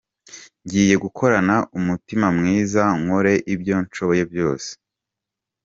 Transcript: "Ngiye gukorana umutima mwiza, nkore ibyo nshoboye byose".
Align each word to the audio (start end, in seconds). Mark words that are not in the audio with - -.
"Ngiye 0.63 0.95
gukorana 1.03 1.55
umutima 1.79 2.25
mwiza, 2.37 2.83
nkore 3.01 3.33
ibyo 3.53 3.75
nshoboye 3.83 4.23
byose". 4.31 4.69